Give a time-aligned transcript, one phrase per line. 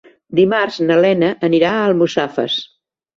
[0.37, 2.57] Dimarts na Lena anirà a Almussafes.